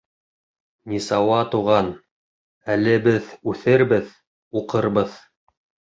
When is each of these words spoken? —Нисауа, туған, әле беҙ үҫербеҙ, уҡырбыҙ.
—Нисауа, 0.93 1.41
туған, 1.55 1.91
әле 2.77 2.97
беҙ 3.07 3.29
үҫербеҙ, 3.53 4.13
уҡырбыҙ. 4.63 5.25